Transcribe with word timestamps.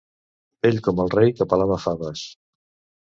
Vell 0.65 0.79
com 0.87 1.03
el 1.05 1.11
rei 1.17 1.33
que 1.41 1.49
pelava 1.51 1.81
faves. 1.85 2.25